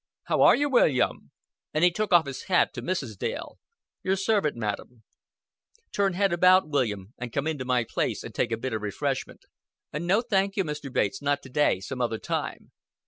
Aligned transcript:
"How 0.23 0.41
are 0.41 0.55
you, 0.55 0.67
William?" 0.67 1.29
And 1.75 1.83
he 1.83 1.91
took 1.91 2.11
off 2.11 2.25
his 2.25 2.45
hat 2.45 2.73
to 2.73 2.81
Mrs. 2.81 3.19
Dale. 3.19 3.59
"Your 4.01 4.15
servant, 4.15 4.55
madam. 4.55 5.03
Turn 5.91 6.13
head 6.13 6.33
about, 6.33 6.67
William, 6.67 7.13
and 7.19 7.31
come 7.31 7.45
into 7.45 7.65
my 7.65 7.85
place 7.87 8.23
and 8.23 8.33
take 8.33 8.51
a 8.51 8.57
bit 8.57 8.73
of 8.73 8.81
refreshment." 8.81 9.41
"No, 9.93 10.23
thank 10.23 10.55
you, 10.57 10.63
Mr. 10.63 10.91
Bates. 10.91 11.21
Not 11.21 11.43
to 11.43 11.49
day. 11.49 11.81
Some 11.81 12.01
other 12.01 12.17
time." 12.17 12.71